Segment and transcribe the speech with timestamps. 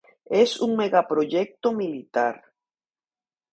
[0.43, 2.43] Es un megaproyecto militar.